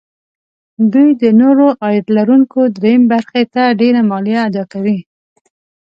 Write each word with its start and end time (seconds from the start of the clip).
دوی 0.93 1.09
د 1.21 1.23
نورو 1.41 1.67
عاید 1.83 2.05
لرونکو 2.17 2.59
دریم 2.77 3.01
برخې 3.13 3.41
څخه 3.53 3.77
ډېره 3.81 4.01
مالیه 4.09 4.39
اداکوي 4.47 4.99